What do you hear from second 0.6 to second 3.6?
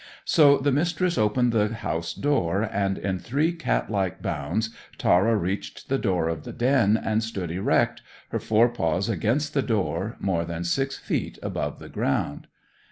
Mistress opened the house door, and in three